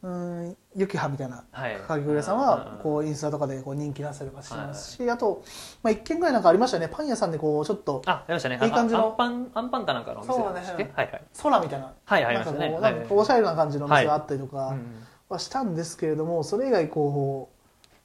[0.00, 1.76] うんゆきはみたいなはい。
[1.76, 5.42] かき氷屋さんはこううインスタとかでこう人気出したりとかしてますし、あと、
[5.82, 6.88] まあ、一軒ぐらいなんかありましたよね。
[6.88, 8.60] パン屋さんでこうちょっとあ、やりましたね。
[8.62, 9.00] いい感じの。
[9.00, 10.90] あアンパン、アンパンかなんかのお店そうだね。
[10.94, 11.22] はいはい。
[11.42, 11.92] 空みたいな。
[12.04, 12.78] はい、ありなんかこうね。
[12.80, 15.06] なんかこうおしゃれな感じのお店があったりとうかん。
[15.28, 17.50] はしたんですけれどもそれ以外こ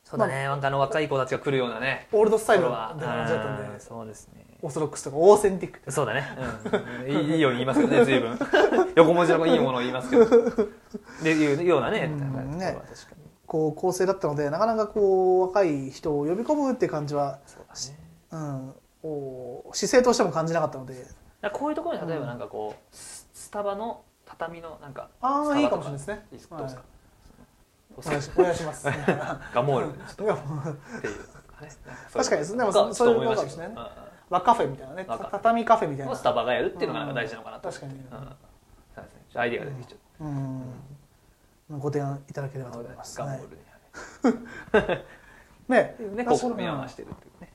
[0.03, 0.43] そうだね。
[0.43, 2.07] なんかあの若い子たちが来るようなね。
[2.11, 4.45] うオールドスタイルは感じだったんでうんそうですね。
[4.61, 6.25] オーソドックスとかオーセンティックそうだね。
[7.05, 7.33] うん。
[7.33, 8.39] いいように言いますけどね、 随分。
[8.95, 10.25] 横文字のいいものを言いますけど。
[11.21, 12.05] でいうようなね。
[12.05, 13.23] うんねところは確かに。
[13.45, 17.99] こう構成だったのでなかなかこう若い人を呼び込むって感じは、そうだね。
[18.31, 21.05] うん、こう姿勢としても感じなかったので
[21.51, 26.75] こういうところに例えばなんかこう、ススタバの畳のなんかああいいかもしれないいですねどうですか、お願いし
[27.97, 28.21] お願い
[28.55, 28.87] します。
[29.53, 29.93] ガモール。
[29.93, 30.33] っいやていう。
[30.33, 33.75] かねなん確かにでも僕はそういうちょっとかもしれないね。
[34.29, 35.05] 和カフェみたいなね。
[35.07, 36.11] 畳カフェみたいな。
[36.11, 37.93] をスタバがやるっていうのがなんか大事なのかなと確かに。
[37.93, 37.99] うん。
[37.99, 39.41] そうですね。
[39.41, 40.27] アイディアが出てきちゃっう
[41.75, 41.79] ん。
[41.79, 43.39] ご提案いただければたと思います、ガモはい。
[43.39, 43.57] ール
[44.87, 44.99] に、
[45.69, 45.95] ね。
[46.15, 47.53] ねこう組み合わせてるっていうね。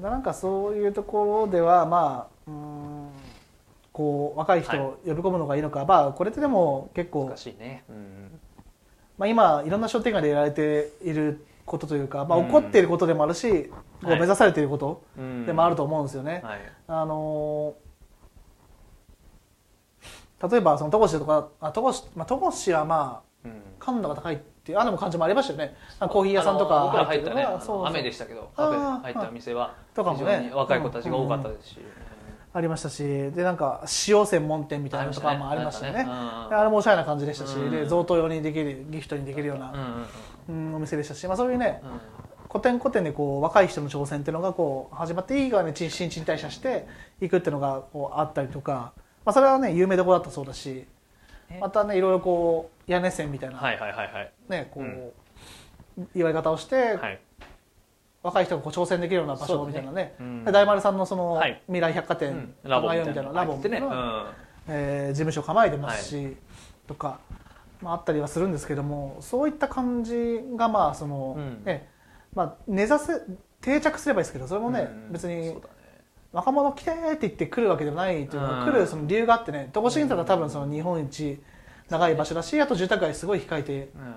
[0.00, 3.08] なんかそういうところではまあうん
[3.92, 7.84] こう若い人を呼び込むのがいいのか、まあこれってでも結構難、しいね。
[7.88, 8.40] うん
[9.18, 12.46] まあ、今いろんな商店街でやられていることというか、まあ、うん。
[12.46, 15.46] 起こっていることでもあるし、こうはい目指されていることうん。
[15.46, 16.42] でもあると思うんですよね。
[16.44, 16.60] はい。
[16.88, 17.86] あのー
[20.50, 23.62] 例えばその戸越とかあ戸越、まあ、戸越はまあうん。
[23.78, 25.74] 感度が高いっていうあでも感じもありましたよね。
[25.98, 27.36] あコーヒー屋さんとか入ったね。
[27.36, 31.78] るのがあそうそうの雨でしたけど雨入った店は非常に若い子たちが多かったですし、
[32.56, 35.98] ありましたしでなんか塩専門店みたいなのとかもありましたよね。
[35.98, 36.04] ね。
[36.04, 37.70] であれもおしゃれな感じでしたし、うん。
[37.70, 40.68] で贈答用にできるギフトにできるような、うんうんうん。
[40.68, 42.00] うんお店でしたし、まあ、そういうねうん。
[42.48, 46.86] 古典古典でこう若い人の挑戦っていうのがこう始まっていい側に新陳代謝して
[47.20, 48.92] いくっていうのがこうあったりとか、
[49.26, 50.86] まあ、それはね有名どころだったそうだし
[51.50, 51.58] え？
[51.60, 54.32] またねいろいろこう屋根線みたいな、はいはいはいはい。
[54.48, 55.12] ねこう、うん。
[56.14, 57.18] 祝い方をして、はい
[58.22, 60.14] 若い人がこう挑戦できるような場所みたいなね。
[60.18, 60.44] うん。
[60.44, 61.62] で大丸さんのその、はい。
[61.66, 62.32] 未来百貨店
[62.64, 62.70] うん。
[62.70, 63.22] ラボみたいな。
[63.32, 63.96] ラボみたいな、入ってね。
[64.68, 64.74] うん。
[64.74, 66.36] えー事務所構えてますし、
[66.86, 67.20] とか、
[67.80, 71.64] まあ、あったりはするんですけどもそういった感じがまあその、うん。
[71.64, 71.88] ね
[72.34, 73.12] まあ、根ざせ
[73.60, 75.12] 定着すればいいですけどそれもね、うん。
[75.12, 75.56] 別に
[76.32, 78.72] 若者来てって言って来るわけでもないというか、うん。
[78.72, 81.40] 来るその理由があってね戸越銀座が多分その日本一
[81.88, 84.14] 長い場所だしあと住宅街すごい控えてうん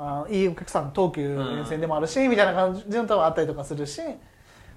[0.00, 4.00] あいいお客さん東急沿線でもあるし、みたいな感じのとこあったりとかするし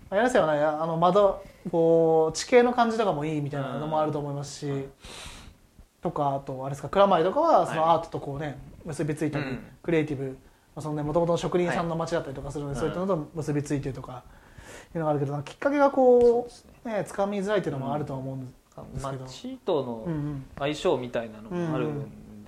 [0.10, 0.62] 柳瀬はね。
[0.62, 4.86] あの窓こう地形の感じとかもいいみたいなのもあると思いますし、
[6.02, 7.92] とかあとあれですか蔵前とかはそのはい。
[7.92, 9.60] アートとこうね結びついたり、うん。
[9.84, 10.26] クリエイティブ。
[10.26, 10.32] ま
[10.78, 12.82] あそのね元々の職人さんの街だったりとかするので、はい。
[12.82, 14.24] そういったのと結びついてるとか
[14.94, 16.50] いうのがあるけどきっかけがこ
[16.86, 17.06] うね。
[17.08, 18.48] 掴みづらいっていうのもあるとは思うんで
[19.00, 20.08] すけど、街との
[20.58, 22.00] 相性みたいなのもあるん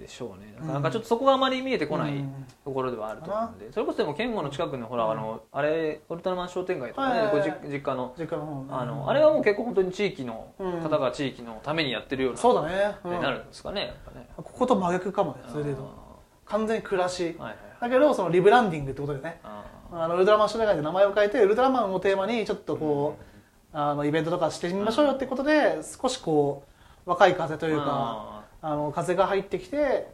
[0.03, 0.67] でしょうね、うん。
[0.67, 2.45] なんかちょっとそこがあまり見えてこないうん。
[2.63, 8.13] ところではあると思うんで、それこそでも健吾の近くのほら、あのあれウルトラマン商店街とかね、はいはい実実家の。
[8.17, 10.81] 実家の方あのあれはもう結構本当に地域のうん。
[10.81, 13.21] 方が地域のためにやってるような、そうだね、うん。
[13.21, 14.27] なるんですかねやっぱね。
[14.37, 15.75] ここと真逆かもねそれで
[16.45, 17.37] 完全に暮らし。
[17.79, 19.39] だけどそのリブランディングってことでね。
[19.43, 19.63] あ
[19.95, 26.63] あのウルトラマン商店街で名前を変えてウルトラマンをテーマにちょっとこう、あのイベントとかしてみましょうよってことで少しこ
[27.05, 28.32] う若い風とーいうか
[28.63, 30.07] あの風が入ってきて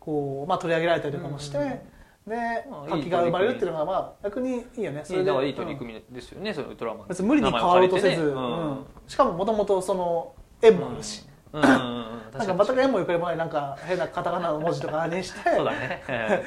[0.00, 1.78] こう、まあ、取り上げられたりとかもして、うん
[2.26, 5.04] でまあ活気が生まれるっていうのがまあ逆にいいよね。
[5.06, 7.08] いいだからいい取りうん組みですよね、そのウルトラマン。
[7.08, 8.44] 別に無理に変わろうとせず、名前を借りてね。
[8.46, 8.86] うん。
[9.06, 11.62] しかももともとその縁もあるし、うん。
[11.62, 11.68] うん。
[11.68, 11.74] うん。
[11.74, 12.38] うん。
[12.38, 16.02] なんか全く縁もゆかりもないなんか変なカタカナの文字とかにしてそうだね。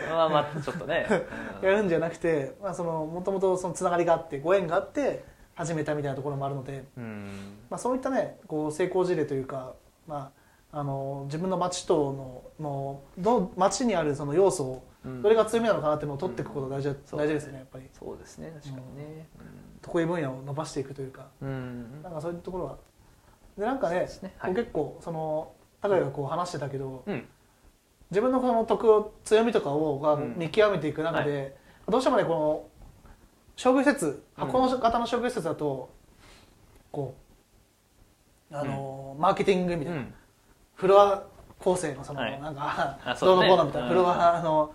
[0.09, 1.05] まあまあちょっとね、
[1.61, 7.29] やるんじゃなくてまあそのもともとそのつながりがあってご縁があって始めたみたいなところもあるので、うん。
[7.69, 9.73] まあ、そういったねこう成功事例というか、
[10.07, 10.36] まあ、
[10.77, 15.21] あの自分の町とののど町にあるその要素をうん。
[15.23, 17.85] どれが強みなのかなっていうのを取っていくことが大事,、大事ですねやっぱり。
[17.97, 19.27] そうですね確かにね。
[19.81, 21.27] 得意分野を伸ばしていくというか。
[21.41, 22.77] なんかそういうところは。
[23.57, 24.07] でなんかね
[24.45, 27.25] 結構その高井がこう話してたけど、うん。
[28.11, 31.57] 自分のこの得を強みとかを見極めていく中で、
[31.89, 32.65] どうしてもねこの
[33.55, 35.89] 商業施設箱の型の商業施設だと
[36.91, 37.15] こ
[38.51, 40.13] うあの、マーケティングみたいな、うん
[40.77, 41.23] フロア
[41.59, 42.39] 後世のその、はい。
[42.39, 43.93] なんかどうのこうのみたいなうん。
[43.93, 44.73] フロアの、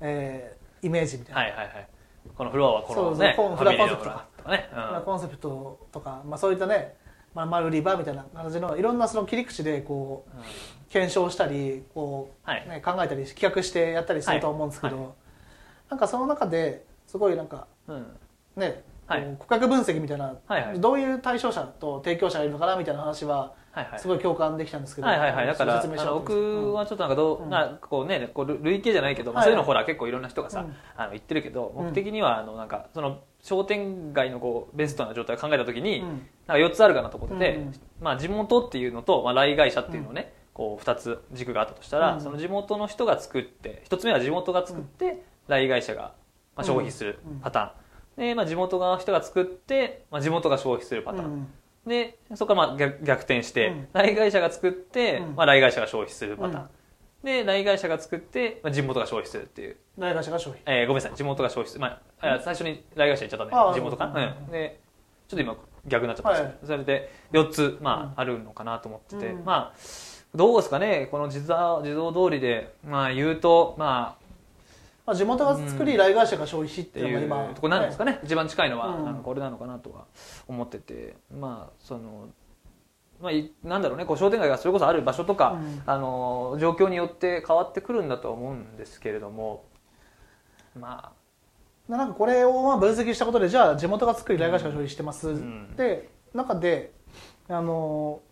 [0.00, 1.88] えーイメージみたいな、はいはいはい。
[2.36, 4.70] このフロアはこのそうそうフロアコンセプトフロアとかね。
[4.96, 5.02] うん。
[5.02, 6.94] コンセプトとか、まあ、そういったね、
[7.34, 12.68] まあ、丸売り場みたいな感じのいろんなその切り口でこう検証したりこう、はい。
[12.68, 15.06] ね、考えたり企画してやったりすると思うんですけど、はい。
[15.88, 18.06] なんかその中ですごいなんかうん。
[18.56, 18.82] ね、
[19.38, 20.80] 顧客分析みたいな、はいはい。
[20.80, 23.54] どういう対象者と提供者がいるのかなみたいな話は
[23.98, 25.46] すごい共感できたんですけど、はいはいはい。
[25.46, 25.82] だから
[26.12, 27.50] 僕はちょっとなんかどう、うん。
[27.50, 30.74] なんかこうねこう類型じゃないけど、まあはいそういうのほら結構いろんな人がさ、うん。
[30.96, 31.84] あの言ってるけどうん。
[31.86, 36.08] 僕的にはあのなんかその商店街のこうベストな状態を考えた時に、うん。
[36.46, 42.20] なんか4つあるかなと思ってて、うんまあ、地元っていうのと、まあ、来会者っていうのをね、こう2つ軸があったとしたら、うん。
[42.20, 46.14] その地元の人が作って1つ目は地元が作って、来会者が、
[46.54, 51.48] まあ、消費するパターン、で、まあ、地元の人が作って、まあ、地元が消費するパターン、うん
[51.86, 53.88] でそこからまあ逆逆転して、うん。
[53.92, 55.34] 来会者が作って、うん。
[55.36, 56.68] まあ、来会者が消費するパターン、うん。
[57.24, 60.62] で来会者が作って、まあ、地元が消費するっていう、大会社が消費。
[60.66, 63.50] えーごめんなさい地元が消費する、まあ、あ最初に来会者言っちゃったね。
[63.52, 64.52] ああ地元か、うんうん。
[64.52, 64.80] で
[65.28, 66.84] ちょっと今逆になっちゃったんですけど、はい。
[66.84, 69.44] それで4つ、まああるのかなと思ってて、うん。
[69.44, 69.78] まあ
[70.34, 74.23] どうですかねこの地蔵地蔵通りで、まあ、言うとまあ
[75.06, 79.04] まあ、地元が作り、来会社が消費しっっていうのが今とこなんですかね、一番近いのは、うん。
[79.04, 80.06] なんかこれなのかなとは
[80.48, 81.16] 思ってて。
[81.30, 82.28] まあその
[83.20, 84.06] まあいなんだろうね。
[84.06, 85.82] こう商店街がそれこそある場所とか、うん。
[85.86, 89.64] あの状況によって変わってくるんだとは思うんですけれども。
[90.78, 91.12] ま
[91.88, 95.76] でなんかこれをまあ分析したことでじゃあ地元が作り来会社が消費してます、ん。
[95.76, 96.92] で中で
[97.48, 98.22] あの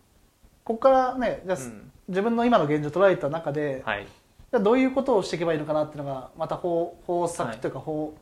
[0.64, 1.92] ここからねじゃあ、あ、うん。
[2.08, 4.06] 自分の今の現状を捉えた中で、はい
[4.52, 8.14] じゃあどういうことをしていけばいいのかなっていうのがまた方方策というか方,、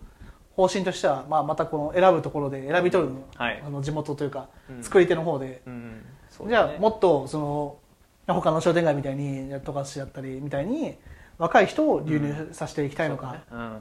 [0.54, 3.60] 方針としては、まあ、またこの選ぶところで選び取るの,、はい。
[3.66, 4.84] あの地元というか、うん。
[4.84, 6.74] 作り手の方で、うんそうじだね。
[6.74, 7.78] ゃあもっとその
[8.28, 10.94] 他の商店街みたいに富樫だったりみたいに
[11.36, 13.80] 若い人を流入させていきたいのか、そうだね。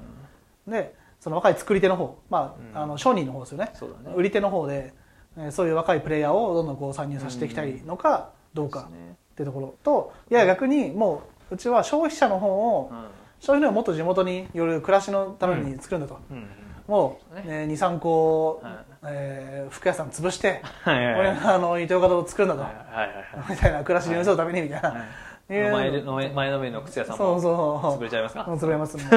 [0.67, 2.81] でその若い作り手の方、まあうん。
[2.83, 3.71] あの商人の方ですよね。
[4.03, 4.13] ね。
[4.15, 4.91] 売り手の方で、
[5.37, 13.05] えーそういう若いプレイヤーをどんどんこう参入させていきたいのかどうかっていうところといや逆にもううちは消費者の方をうん。
[13.39, 16.45] 消費者をもっと地元による暮らしのために作るんだと、うん
[16.87, 17.43] もう、ね。
[17.45, 18.73] えー、23個、はい。
[19.05, 25.05] えー服屋さん潰して俺があの糸魚川を作るんだと、はいはいはいみたいな暮らしに寄せるためにみたいな、
[25.47, 27.53] 前で前前のめりの靴屋さんそうもそう。
[27.99, 28.43] 潰れちゃいますか？
[28.43, 29.03] もう潰れますも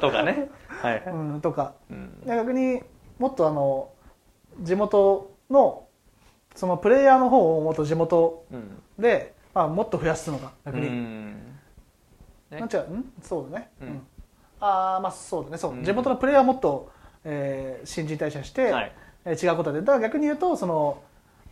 [0.00, 0.48] とかね。
[0.82, 1.74] はい、う、うん、とか。
[1.90, 2.20] うん。
[2.22, 2.82] で逆に
[3.18, 3.90] もっとあの
[4.60, 5.86] 地元の
[6.54, 8.82] そのプレイヤーの方をもっと地元うん。
[8.98, 11.34] で、まあ、もっと増やすのか逆に、うん。
[12.50, 13.12] ねなんちゃうん？
[13.22, 13.88] そうだね、うん。
[13.88, 14.06] うん。
[14.60, 15.58] ああまあそうだね。
[15.58, 15.84] そう、うん。
[15.84, 16.90] 地元のプレイヤーをもっと、
[17.24, 18.92] えー新陳代謝して、はい。
[19.24, 19.80] えー違うことで。
[19.80, 21.02] だから逆に言うとその、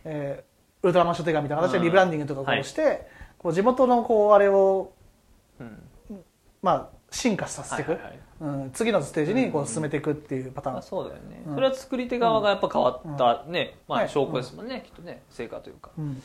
[0.03, 0.47] えー
[0.83, 3.07] ウルトラマン書店街みたいな形でリブランディングとかをこうして、
[3.39, 4.91] こう地元のこうあれを、
[5.59, 5.83] うん。
[6.61, 8.19] まあ、進化させていく、はいはいはい。
[8.39, 11.55] うん、次のステージにこう進めていくっていうパターン、まあ、そうだよね、うん。
[11.55, 14.09] それは作り手側がやっぱ変わったね、まあはい。
[14.09, 15.23] 証拠ですもんね、きっとね。
[15.29, 16.21] 成果というか、うん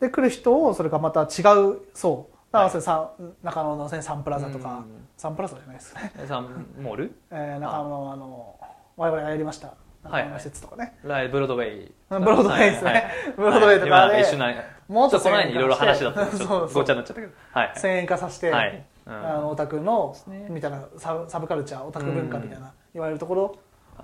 [0.00, 2.34] で来る人をそれからまた違うそう。
[2.52, 4.84] だからそれさ中野のサンプラザとか、うん。
[5.16, 7.12] サンプラザじゃないですね、サンモール？
[7.30, 8.56] えー、中野のあの
[8.96, 11.92] 我々がやりましたはい施設とかね、ライブロードウェイ。
[12.08, 12.90] ブロードウェイですね。
[12.90, 13.04] はい
[13.36, 14.20] ブロードウェイとかではい。
[14.20, 14.54] 今一緒な
[14.88, 16.68] もっとちょっとこの前にいろいろ話だったんでちょっそうそう。
[16.68, 17.32] とごちゃになっちゃったけど。
[17.52, 17.72] はい。
[17.76, 18.84] 1000円化させて、はい。
[19.06, 19.14] うん。
[19.14, 20.46] あのオタクの、すね。
[20.48, 23.58] みたいなサブサブカルチャーオタク文化みたいな、う言われるところ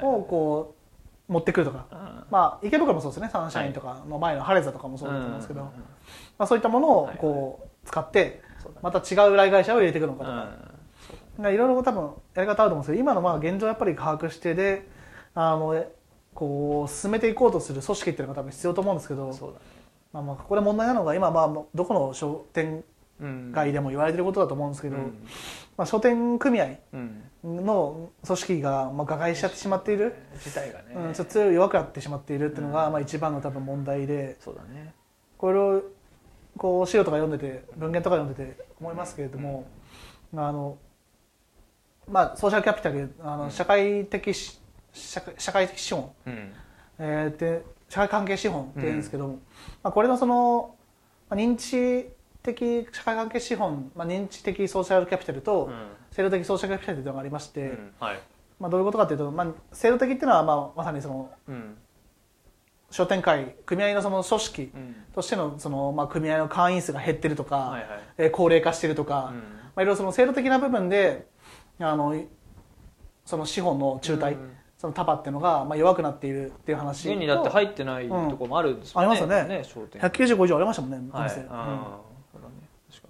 [0.07, 0.75] をこ
[1.29, 2.04] う持ってくるとか、うん
[2.35, 3.29] まあ池袋もそうですね。
[3.31, 5.71] サンシャインとかの前のハレザとかもそうだと思うんですけど、うんま
[6.39, 8.43] あ、そういったものをはいこう使って
[8.83, 10.49] また違う来会社を入れていくのか
[11.37, 14.89] とか、いろいろ多分やり方あると思うんですけど今のまあ現状やっぱり把握してで
[15.37, 15.89] あのえ
[16.35, 19.33] こう進めていこうとする組織っていうのが多分必要と思うんですけど。
[20.13, 22.85] まあ、まあここで問題なのが今まあどこの商店
[23.25, 23.53] うん。
[23.53, 25.03] 街でも言われてることだと思うんですけど、うん
[25.77, 34.37] まあ、商店組合うんの組織がまあ瓦解しちゃってしまっている、自体がね、うん、ちょっと弱くなってしまっているっていうのが、まあ、一番の多分問題で。
[34.41, 34.95] そうだね。
[35.37, 35.83] これを
[36.57, 39.67] こう資料とか読んでて文献とか読んでて思いますけれども、
[40.35, 40.79] あの
[42.11, 44.61] まあソーシャルキャピタルあの社会的し
[44.93, 46.53] 社会社会的資本、うん。
[46.99, 49.35] えーで社会関係資本って言うんですけども、
[49.83, 50.75] まあ、これのその、
[51.29, 52.09] まあ、認知
[52.53, 55.73] 的社会関係資本、まあ、認知的ソーシャルキャピタルと、うん。
[56.13, 57.73] 制度的ソーシャルキャピタルというのがありまして、
[58.61, 61.77] まあ、どういうことかというと、まあ、制度的っていうのは、まあ、まさにそのうん。
[62.91, 64.97] 商店会組合のその組織うん。
[65.15, 67.89] としてのその、まあ、組合の会員数が減ってるとか、はいはい。
[68.19, 69.39] えー高齢化してるとか、うん。
[69.39, 69.43] ま
[69.77, 71.27] あ、いろいろその制度的な部分で
[71.81, 72.27] あのい
[73.25, 74.51] その資本の中退、うん。
[74.77, 79.11] そのタパっていうのが、まあ、弱くなっているっていう話現にだって入ってないところもあるんですもんうん。
[79.13, 79.65] ありますよね。
[79.65, 82.14] 商店195以上ありましたもんね、おはい、うだね確かに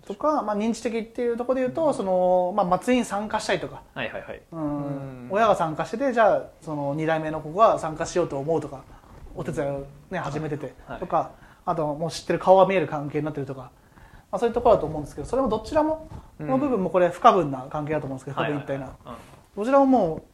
[0.06, 4.42] とか、まあ、認知的っていうところで言うと、そのまあ、祭りに参加したいとか、はいはいはい。
[4.52, 4.60] うん。
[4.60, 5.28] うん。
[5.30, 8.84] 親が参加しててじゃあその2代目の子が参加しようと思うとか
[9.34, 11.32] お手伝いを、ね、始めてて、はいとか
[11.66, 13.70] あともう知ってる顔が見える関係になってるとか、ま
[14.32, 18.94] あ、そういうところだと思うんですけどそれもどちらも、の部分もこれ不可分な関係だと思うんですけど、不可分一体な、
[19.56, 20.26] どちらもも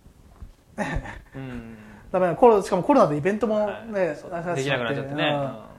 [0.77, 1.03] うはい
[1.37, 1.43] うん。
[1.43, 1.77] う ん
[2.11, 4.57] ダメなコロしかもコロナでイベントもね、はい。
[4.57, 5.33] できなくなっちゃってね。
[5.65, 5.70] うん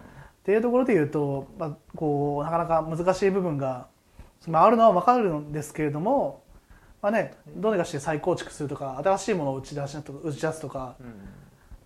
[0.41, 3.87] っていうところで言うと、まあ、こうなかなか難しい部分が、
[4.47, 6.43] まあ、あるのは分かるんですけれども、
[7.01, 11.13] まあね、どうにかして再構築するとか新しいものを打ち出し打ち出すとかうん。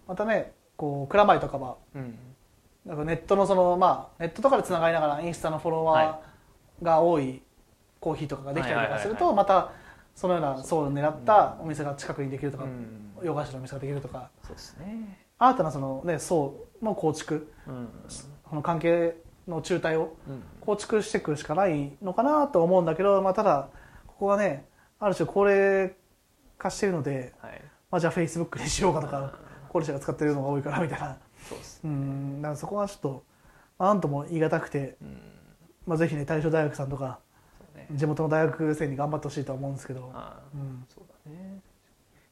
[0.07, 2.17] またねこう蔵前とかはうん。
[2.85, 7.41] なんかネットのその、まあ、ネットとかでつながりながらインスタのフォロワーが多い
[7.99, 9.71] コーヒーとかができたりとかするとまた
[10.15, 13.11] そのような層を狙ったお店が近くにできるとか、うん。
[13.21, 14.29] 洋菓子のお店ができるとか。
[14.43, 15.25] そうですね。
[15.37, 17.89] 新たなその、ね、層の構築うん
[18.49, 19.15] この関係
[19.47, 20.43] の中体をうん。
[20.61, 23.69] 構築していくしかないのかなと思うんだけど、まあ、ただ
[24.07, 24.65] ここがね
[24.99, 25.93] ある種高齢
[26.57, 27.61] 化しているので、はい。
[27.91, 29.33] まあ、じゃあフェイスブックにしようかとか
[29.69, 31.17] 高齢者が使ってるのが多いからみたいな。
[31.47, 32.41] そうですうん。
[32.41, 33.23] だからそこはちょっと
[33.77, 35.17] まあなんとも言い難くて、うん。
[35.85, 37.19] まあ、ぜひね大正大学さんとか
[37.75, 37.87] ね。
[37.91, 40.83] 地元の大学生に頑張ってほしいとは思うんですけど、ああうん。
[40.89, 41.59] そうだね。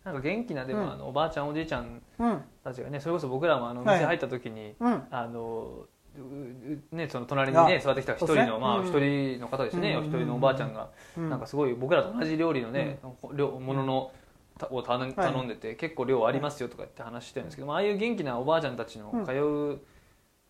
[0.04, 0.92] なんか元気なでも、うん。
[0.94, 2.42] あのおばあちゃんおじいちゃんうん。
[2.64, 3.96] たちがねそれこそ僕らもあのはい。
[3.98, 5.04] 店入った時に、うん。
[5.12, 5.86] あの
[6.92, 8.88] ねその隣にねあ座ってきた一人のまあうん。
[8.88, 9.94] 一人の方ですね。
[9.94, 9.98] うん。
[10.00, 10.90] お一人のおばあちゃんが。
[11.18, 11.30] うん。
[11.30, 13.00] なんかすごい僕らと同じ料理のね
[13.34, 14.12] 量ものの
[14.58, 15.06] たを頼
[15.44, 19.26] んでて結構量ありますよとかって話してるんですけどまあああいう元気なおばあちゃんたちのうん。
[19.26, 19.80] 通う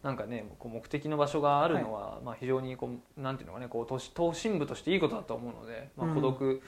[0.04, 6.62] なんかねこう目的の場所があるのはまあ非常にこうなんていうのかねこう都市都心部としていいことだと思うのでまあうん孤独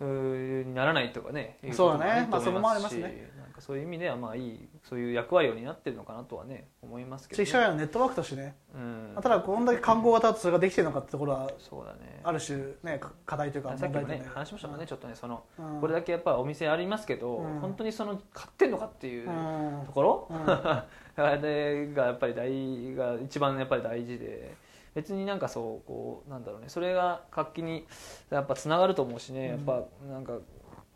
[0.00, 2.28] うーにならないとかねそうだね。
[2.30, 3.30] まあそこもありますしね。
[3.36, 9.16] なんかそういう意味ではまあいいそういう役割を担ってるのかなとはね思いますけど、地域社会のネットワークとしてね、うん。
[9.22, 12.20] ただこんだけ観光型だとそれができてるのかってところはそうだね。
[12.24, 15.80] ある種ねか課題というかさっきもね話しましたもんね、ちょっとねそのうん。
[15.80, 17.60] これだけやっぱお店ありますけど、うん。
[17.60, 19.86] 本当にその買ってんのかっていううん。
[19.86, 20.50] ところ、うん。
[20.50, 24.70] あれがやっぱり大が一番やっぱり大事で。
[24.92, 26.68] 別になんかそうこうなんだろうね。
[26.68, 27.86] それが活気に
[28.28, 30.38] やっぱつながると思うしね、やっぱなんか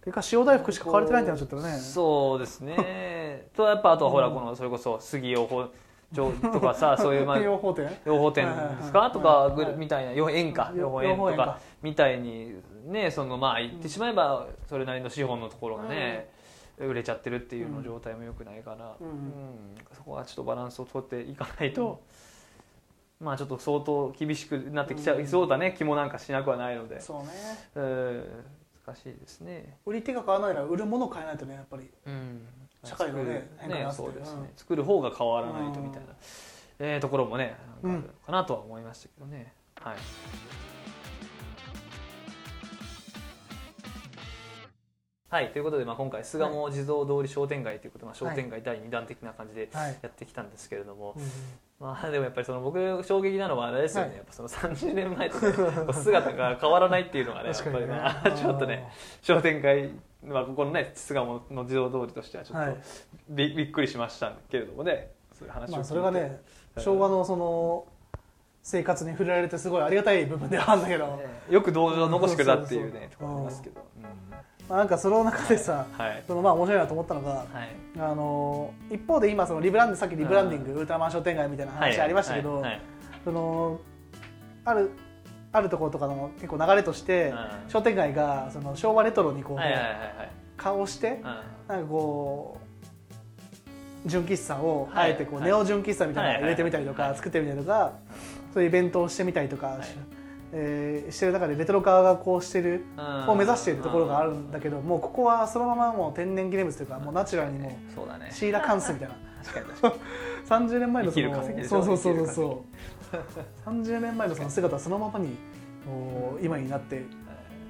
[0.05, 1.79] 結果塩大福しか買われてないってなっちゃったらね。
[1.79, 3.49] そうですね。
[3.57, 4.35] とやっぱあとはほらうん。
[4.35, 5.71] このそれこそ杉養蜂
[6.13, 7.91] 場とかさ そういうまあ養蜂店？
[8.05, 8.47] 養蜂店
[8.79, 11.59] ですか、とかみたいな養園か養蜂園とか。
[11.83, 16.29] みたいにねそのまあ言ってしまえばそれなりの資本のところがね、
[16.79, 19.09] 売れちゃってるっていうの状態も良くないから、うん。
[19.09, 19.75] うん。
[19.93, 22.03] そこはちょっとバランスを取っていかないと、
[23.21, 27.29] まあちょっと相当厳しくなってきちゃいそうだね、気もなんかしなくはないので、そうね。
[27.75, 28.25] うん
[28.87, 29.79] 難しいですね。
[29.87, 31.91] 売り手が買わないなら売るものを変えないとねやっぱり。
[32.07, 32.47] うん。
[32.85, 34.05] 社会のね変化に合わせて。
[34.05, 34.49] そうですね、うん。
[34.57, 36.09] 作る方が変わらないとみたいな、
[36.79, 39.97] えーところもねうんなんかあるかなとは思いましたけどね、はい
[45.35, 49.99] はい、ということで、まあ、今回巣鴨地蔵通り商店街ということで、まあ、商店街第2弾的な感じではい。
[50.01, 51.25] やってきたんですけれども、うん
[51.81, 54.17] まあでもやっぱりその僕衝撃なのはあれですよね、はい。
[54.19, 55.39] やっぱその30年前と、
[55.93, 58.01] 姿が変わらないっていうのがね やっぱりね
[58.41, 58.89] ちょっとね
[59.23, 59.91] 商店街
[60.29, 62.77] はここのね巣鴨の自動通りとしてはちょっと、はい。
[63.29, 65.11] びびっくりしましたけれどもね。
[65.33, 66.43] そういう話を聞いて、まあそれがね
[66.79, 67.87] 昭和のその
[68.63, 73.85] 生活に触れられてすごいありがたい部分ではあるんだけど、ねよく道場を残してくれたっていうねところありますけど、
[74.69, 76.25] まあ、なんかその中でさ、うんはい。
[76.27, 77.77] そのまあ面白いなと思ったのがはい。
[77.99, 82.63] あの一方で今そのリブランドさっきリブランディング、ウルトラマン商店街みたいな話ありましたけど、はい。
[82.63, 82.81] はい。
[83.25, 83.81] その
[84.65, 84.91] ある
[85.53, 87.71] あるところとかの結構流れとして、うん。
[87.71, 90.31] 商店街がその昭和レトロにこう、はいはいはいはい。
[90.57, 91.23] 顔してうん。
[91.23, 92.59] なんかこ
[94.07, 95.13] う純喫茶をはい。
[95.13, 97.17] あえてこう、はいネオ純喫茶みたいなのを入れてみたりとか、はい。
[97.17, 97.93] 作ってみたりとか、
[98.55, 99.79] そういうイベントをしてみたりとか、はい
[100.57, 103.29] えーしてる中でレトロ化がこうしてるうん。
[103.31, 108.31] を目指しているところがあるんだけど、もうここはそのままもう天然記念物というかもうナチュラルにもうそうだね。
[108.33, 109.17] シーラカンスみたいな。
[109.45, 109.95] 確かに確かに。
[110.71, 112.65] 30年前のそのそうそうそうそ
[113.67, 113.71] う。
[113.71, 115.37] 30 年前のその姿はそのままに
[116.41, 117.05] 今になって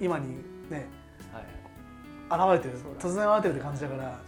[0.01, 0.37] 今に
[0.70, 0.87] ね
[1.33, 2.57] はい。
[2.59, 4.20] 現れてる突然現れてるって感じだか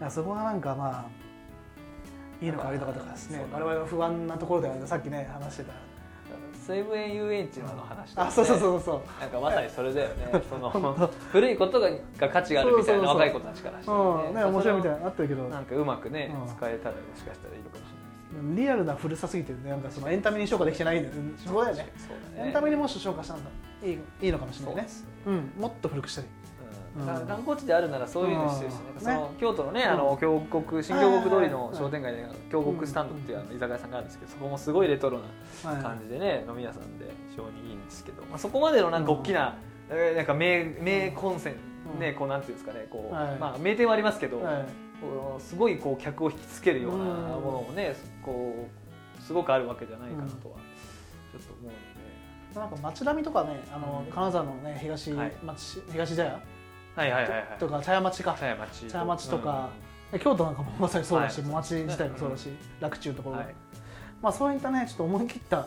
[0.00, 3.44] らそこがなんかまあいいのか悪いのかとかですね。
[3.52, 5.72] 我々は不安なところではさっきね話してた
[6.68, 8.28] 西武園遊園地のあの話とかね。
[8.28, 9.20] あそうそうそうそう。
[9.20, 10.30] なんかまさにそれだよね。
[10.50, 10.70] その
[11.32, 11.88] 古いことが
[12.18, 15.48] が価値があるみたいなそうそうそう若い子たちからしたらうんね面白いみたいなになってるけど。
[15.48, 16.54] なんかうまくねうん。
[16.54, 21.32] 使えたらもしかしたらいいのかもしれないリアルな古さすぎてねなんかそのエンタメに消化できてないんだよね。
[21.38, 21.88] そこだよね。
[22.36, 23.46] エンタメにもし消化したのが
[23.82, 24.82] いいいいのかもしれないね。
[24.82, 24.88] ね
[25.26, 25.52] うん。
[25.58, 26.28] もっと古くしたり
[26.96, 29.00] ううん観光地であるならそういうの必要ですね,、うん。
[29.00, 29.98] その京都のねあうん。
[29.98, 35.18] の京国新京国通りの商店街で京国スタンドっていうあの居酒屋さんがあるんですけどそこもすごいレトロ
[35.64, 39.56] なはい感じでね飲み屋さんで非常にいいんですけど、まあ、そこまでのなんか大きな、
[39.90, 41.54] えーなんか名名混戦、
[41.94, 42.00] うん。
[42.00, 43.36] ねこうなんていうんですかねこう、はい。
[43.38, 44.40] まあ名店はありますけど、
[45.38, 48.66] すごいこう客を引きつけるようなうんものもねこ
[49.18, 50.56] うすごくあるわけじゃないかなとは
[51.32, 51.76] ちょっと思うので。
[52.54, 54.12] なんか街並みとかねあのうん。
[54.12, 55.32] 金沢のね東はい。
[55.44, 56.40] 町東茶屋
[56.98, 57.46] はいはいはいはい。
[57.60, 58.36] とか茶屋町か。
[58.38, 58.88] 茶屋町。
[58.88, 59.70] 茶屋町とか。
[60.20, 61.50] 京都なんかもまさにそうだしはい。
[61.50, 62.48] 町自体もそうだし
[62.80, 63.54] 楽中のところはい。
[64.20, 65.66] まあそういったねちょっと思い切ったね。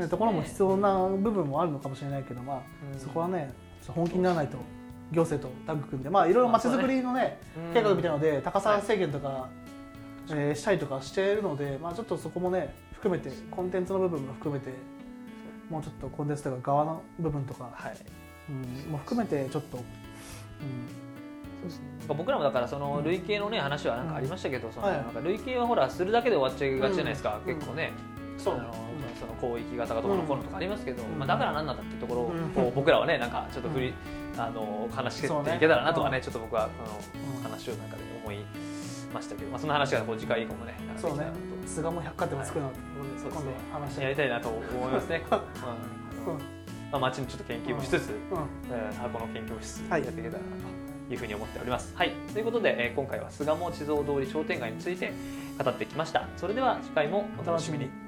[0.00, 2.56] ねところも必要な部分もあるのかもしれないけどまあ
[2.92, 2.98] うん。
[2.98, 3.54] そこはね
[3.86, 4.58] 本気にならないと
[5.12, 9.48] 行政とタッグ組んでまあいろいろ街づくりのねうん計画みたいなので高さ制限とか、
[10.30, 14.72] えーしたりとかしているので、まあ、ちょっとそこもね含めてコンテンツの部分も含めて
[15.70, 17.96] もうちょっとコンテンツとか側の部分とか、はい。
[18.50, 19.78] うん、も含めてちょっと、
[20.60, 24.96] うん、僕らもだからその累計のね話はなんかありましたけど、そのはい。
[24.96, 27.54] なんか累計はほらするだけで終わっちゃいがちじゃないですか、うん。
[27.54, 27.92] 結構ね、
[28.36, 28.72] そうあの
[29.18, 31.18] その広域型がどうのこうのとかありますけど、うん。
[31.18, 33.94] まあ、だから何なんだっていうところを僕らはねなんかちょっと振り、
[34.36, 36.22] あの話していけたらなとかねうん。
[36.22, 36.68] ちょっと僕はあう
[37.30, 37.34] ん。
[37.36, 38.38] の話をなんかで思い
[39.12, 41.26] ましたけど、まあ、その話はこう次回以降もねそうね。
[41.66, 43.52] 百貨店を作るなって、今そうですね。
[43.72, 45.22] 度話やりたいなと思いますね。
[46.90, 48.18] まあ、町のちょっと研究もしつつ、うん
[48.70, 50.48] えー箱の研究もしつつはいやっていけたらな
[51.08, 51.92] というふうに思っております。
[51.94, 55.12] はい、ということで、えー今回は巣鴨地蔵通り商店街について
[55.62, 56.28] 語ってきました。
[56.36, 58.07] それでは次回もお楽しみに。